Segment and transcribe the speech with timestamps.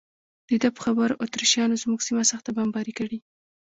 [0.47, 3.17] د ده په خبره اتریشیانو زموږ سیمه سخته بمباري کړې.